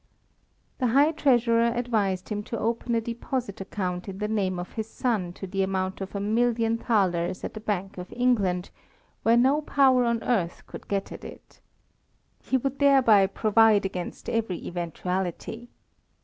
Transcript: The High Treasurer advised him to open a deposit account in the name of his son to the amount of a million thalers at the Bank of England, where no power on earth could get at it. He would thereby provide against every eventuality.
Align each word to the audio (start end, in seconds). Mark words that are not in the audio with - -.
The 0.79 0.87
High 0.87 1.11
Treasurer 1.11 1.73
advised 1.75 2.29
him 2.29 2.41
to 2.45 2.57
open 2.57 2.95
a 2.95 3.01
deposit 3.01 3.61
account 3.61 4.09
in 4.09 4.17
the 4.17 4.27
name 4.27 4.57
of 4.57 4.71
his 4.71 4.89
son 4.89 5.31
to 5.33 5.45
the 5.45 5.61
amount 5.61 6.01
of 6.01 6.15
a 6.15 6.19
million 6.19 6.79
thalers 6.79 7.43
at 7.43 7.53
the 7.53 7.59
Bank 7.59 7.99
of 7.99 8.11
England, 8.11 8.71
where 9.21 9.37
no 9.37 9.61
power 9.61 10.05
on 10.05 10.23
earth 10.23 10.63
could 10.65 10.87
get 10.87 11.11
at 11.11 11.23
it. 11.23 11.59
He 12.39 12.57
would 12.57 12.79
thereby 12.79 13.27
provide 13.27 13.85
against 13.85 14.27
every 14.27 14.65
eventuality. 14.65 15.69